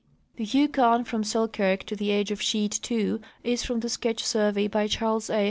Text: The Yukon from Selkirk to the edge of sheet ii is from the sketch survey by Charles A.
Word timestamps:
The 0.37 0.45
Yukon 0.45 1.03
from 1.03 1.23
Selkirk 1.23 1.83
to 1.83 1.95
the 1.95 2.11
edge 2.11 2.31
of 2.31 2.41
sheet 2.41 2.91
ii 2.91 3.19
is 3.43 3.61
from 3.61 3.81
the 3.81 3.87
sketch 3.89 4.23
survey 4.23 4.67
by 4.67 4.87
Charles 4.87 5.29
A. 5.29 5.39